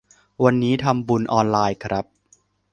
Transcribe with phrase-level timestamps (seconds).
[0.43, 2.05] วันนี้ทำบุญออนไลน์ครับ